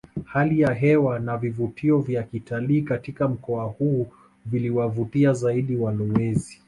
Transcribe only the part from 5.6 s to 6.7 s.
walowezi